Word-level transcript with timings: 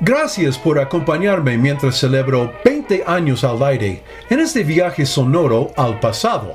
Gracias 0.00 0.58
por 0.58 0.78
acompañarme 0.78 1.56
mientras 1.56 1.96
celebro 1.96 2.52
20 2.66 3.04
años 3.06 3.44
al 3.44 3.62
aire 3.62 4.02
en 4.28 4.40
este 4.40 4.62
viaje 4.62 5.06
sonoro 5.06 5.72
al 5.74 5.98
pasado. 6.00 6.54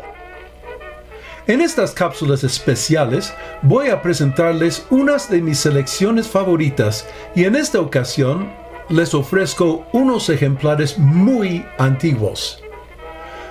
En 1.47 1.59
estas 1.59 1.91
cápsulas 1.91 2.43
especiales 2.43 3.33
voy 3.63 3.89
a 3.89 4.03
presentarles 4.03 4.85
unas 4.91 5.27
de 5.27 5.41
mis 5.41 5.57
selecciones 5.57 6.27
favoritas 6.27 7.07
y 7.33 7.45
en 7.45 7.55
esta 7.55 7.81
ocasión 7.81 8.53
les 8.89 9.15
ofrezco 9.15 9.87
unos 9.91 10.29
ejemplares 10.29 10.99
muy 10.99 11.65
antiguos. 11.79 12.61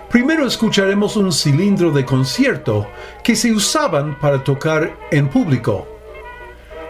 Primero 0.08 0.46
escucharemos 0.46 1.16
un 1.16 1.32
cilindro 1.32 1.90
de 1.90 2.04
concierto 2.04 2.86
que 3.24 3.34
se 3.34 3.50
usaban 3.50 4.16
para 4.20 4.44
tocar 4.44 4.96
en 5.10 5.28
público. 5.28 5.88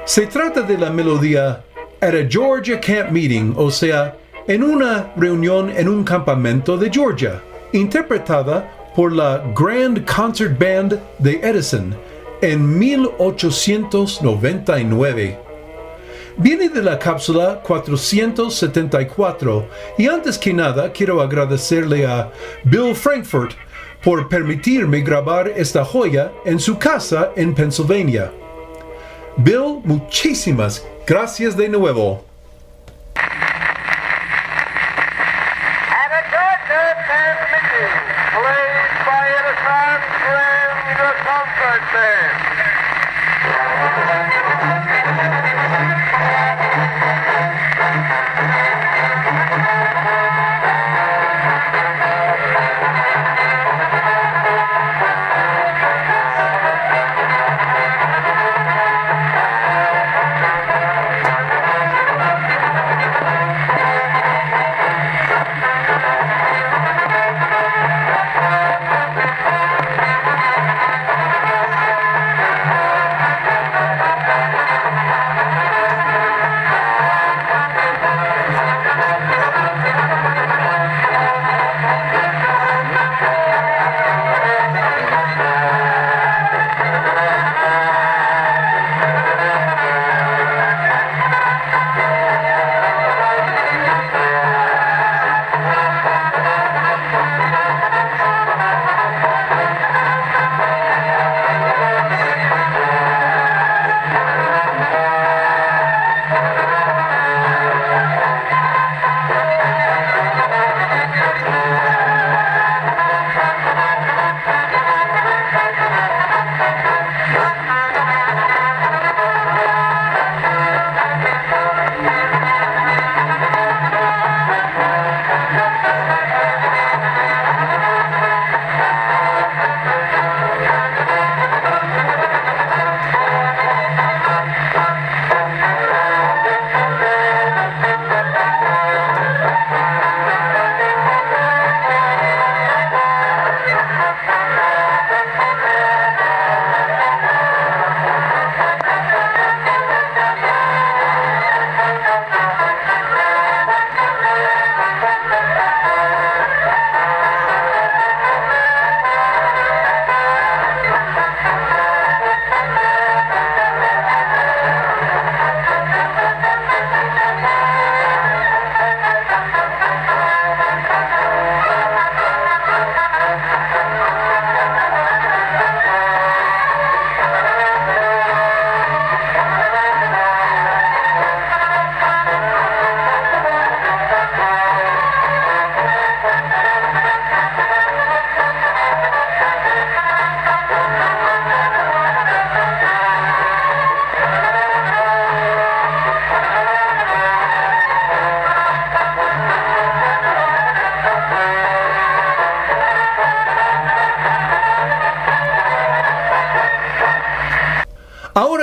Se 0.04 0.26
trata 0.26 0.62
de 0.62 0.76
la 0.76 0.90
melodía 0.90 1.64
at 2.00 2.14
a 2.14 2.28
Georgia 2.28 2.78
camp 2.78 3.10
meeting, 3.10 3.54
o 3.56 3.70
sea, 3.70 4.14
en 4.46 4.62
una 4.62 5.10
reunión 5.16 5.70
en 5.70 5.88
un 5.88 6.04
campamento 6.04 6.76
de 6.76 6.90
Georgia, 6.90 7.40
interpretada 7.72 8.92
por 8.94 9.12
la 9.12 9.42
Grand 9.54 10.04
Concert 10.04 10.58
Band 10.58 11.00
de 11.18 11.40
Edison 11.42 11.96
en 12.42 12.78
1899. 12.78 15.38
Viene 16.38 16.68
de 16.68 16.82
la 16.82 16.98
cápsula 16.98 17.60
474 17.62 19.68
y 19.98 20.08
antes 20.08 20.38
que 20.38 20.54
nada 20.54 20.92
quiero 20.92 21.20
agradecerle 21.20 22.06
a 22.06 22.30
Bill 22.64 22.94
Frankfurt 22.94 23.52
por 24.02 24.28
permitirme 24.28 25.02
grabar 25.02 25.48
esta 25.48 25.84
joya 25.84 26.32
en 26.46 26.58
su 26.58 26.78
casa 26.78 27.32
en 27.36 27.54
Pennsylvania. 27.54 28.32
Bill, 29.36 29.80
muchísimas 29.84 30.86
gracias 31.06 31.56
de 31.56 31.68
nuevo. 31.68 32.24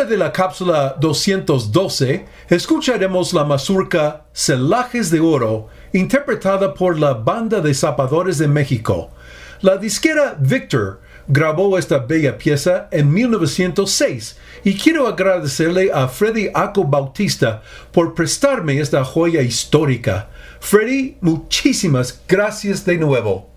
De 0.08 0.18
la 0.18 0.32
cápsula 0.32 0.96
212 1.00 2.26
escucharemos 2.50 3.34
la 3.34 3.44
mazurca 3.44 4.26
Celajes 4.34 5.12
de 5.12 5.20
Oro, 5.20 5.68
interpretada 5.94 6.74
por 6.74 6.98
la 6.98 7.14
Banda 7.14 7.60
de 7.60 7.74
Zapadores 7.74 8.38
de 8.38 8.48
México. 8.48 9.12
La 9.62 9.78
disquera 9.78 10.36
Victor 10.40 11.02
grabó 11.28 11.78
esta 11.78 12.00
bella 12.00 12.38
pieza 12.38 12.88
en 12.92 13.12
1906 13.12 14.38
y 14.64 14.76
quiero 14.76 15.08
agradecerle 15.08 15.92
a 15.94 16.08
Freddy 16.08 16.50
Aco 16.54 16.86
Bautista 16.86 17.62
por 17.92 18.14
prestarme 18.14 18.80
esta 18.80 19.04
joya 19.04 19.42
histórica. 19.42 20.30
Freddy, 20.60 21.18
muchísimas 21.22 22.22
gracias 22.28 22.86
de 22.86 22.98
nuevo. 22.98 23.57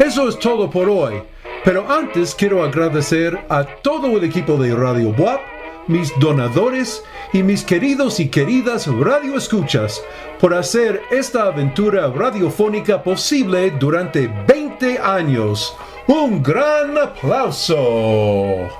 Eso 0.00 0.30
es 0.30 0.38
todo 0.38 0.70
por 0.70 0.88
hoy. 0.88 1.22
Pero 1.62 1.84
antes 1.92 2.34
quiero 2.34 2.64
agradecer 2.64 3.38
a 3.50 3.64
todo 3.64 4.16
el 4.16 4.24
equipo 4.24 4.56
de 4.56 4.74
Radio 4.74 5.10
WAP, 5.10 5.40
mis 5.88 6.10
donadores 6.18 7.04
y 7.34 7.42
mis 7.42 7.62
queridos 7.62 8.18
y 8.18 8.30
queridas 8.30 8.86
radioescuchas 8.86 10.02
por 10.40 10.54
hacer 10.54 11.02
esta 11.10 11.44
aventura 11.44 12.08
radiofónica 12.08 13.02
posible 13.02 13.72
durante 13.72 14.26
20 14.48 14.98
años. 15.00 15.76
Un 16.06 16.42
gran 16.42 16.96
aplauso. 16.96 18.79